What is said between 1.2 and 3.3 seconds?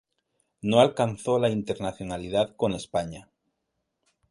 la internacionalidad con España.